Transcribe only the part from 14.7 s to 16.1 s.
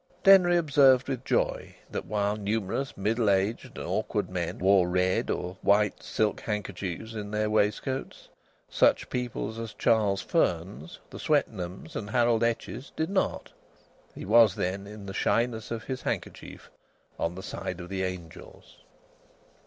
in the shyness of his